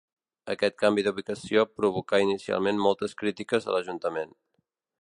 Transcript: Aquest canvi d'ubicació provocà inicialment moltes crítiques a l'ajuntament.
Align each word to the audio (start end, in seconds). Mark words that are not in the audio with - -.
Aquest 0.53 0.75
canvi 0.83 1.03
d'ubicació 1.07 1.65
provocà 1.81 2.23
inicialment 2.25 2.83
moltes 2.87 3.17
crítiques 3.23 3.71
a 3.71 3.77
l'ajuntament. 3.79 4.37